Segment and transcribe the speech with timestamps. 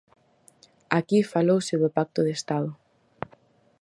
[0.97, 2.71] Aquí falouse do pacto de Estado.